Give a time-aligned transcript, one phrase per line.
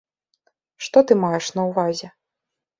[0.87, 2.13] Што ты маеш на ўвазе?